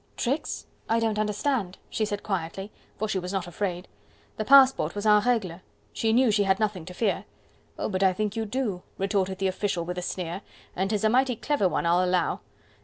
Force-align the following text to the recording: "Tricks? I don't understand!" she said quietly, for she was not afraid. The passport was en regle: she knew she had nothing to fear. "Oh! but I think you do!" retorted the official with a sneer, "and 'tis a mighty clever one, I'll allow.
"Tricks? 0.17 0.65
I 0.89 0.99
don't 0.99 1.19
understand!" 1.19 1.77
she 1.87 2.05
said 2.05 2.23
quietly, 2.23 2.71
for 2.97 3.07
she 3.07 3.19
was 3.19 3.31
not 3.31 3.45
afraid. 3.45 3.87
The 4.37 4.43
passport 4.45 4.95
was 4.95 5.05
en 5.05 5.21
regle: 5.21 5.61
she 5.93 6.11
knew 6.11 6.31
she 6.31 6.41
had 6.41 6.59
nothing 6.59 6.85
to 6.85 6.93
fear. 6.95 7.23
"Oh! 7.77 7.87
but 7.87 8.01
I 8.01 8.11
think 8.11 8.35
you 8.35 8.47
do!" 8.47 8.81
retorted 8.97 9.37
the 9.37 9.45
official 9.47 9.85
with 9.85 9.99
a 9.99 10.01
sneer, 10.01 10.41
"and 10.75 10.89
'tis 10.89 11.03
a 11.03 11.09
mighty 11.09 11.35
clever 11.35 11.69
one, 11.69 11.85
I'll 11.85 12.03
allow. 12.03 12.39